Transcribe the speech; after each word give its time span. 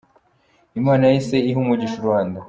Imana 0.79 1.03
yahise 1.09 1.37
iha 1.49 1.59
umugisha 1.63 1.95
u 1.97 2.03
Rwanda. 2.03 2.37